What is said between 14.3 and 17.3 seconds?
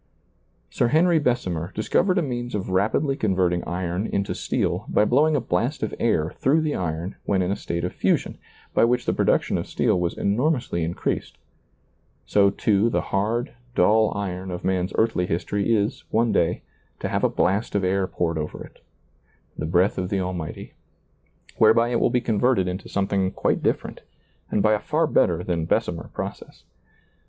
of man's earthly history is, one day, to have a